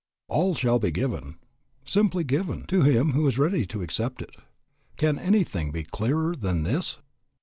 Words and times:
All 0.27 0.55
shall 0.55 0.79
be 0.79 0.89
given, 0.89 1.37
simply 1.85 2.23
given, 2.23 2.65
to 2.65 2.81
him 2.81 3.11
who 3.11 3.27
is 3.27 3.37
ready 3.37 3.67
to 3.67 3.83
accept 3.83 4.19
it. 4.23 4.35
Can 4.97 5.19
anything 5.19 5.69
be 5.71 5.83
clearer 5.83 6.33
than 6.35 6.63
this? 6.63 6.97